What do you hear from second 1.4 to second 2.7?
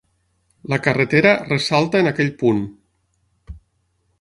ressalta en aquell punt.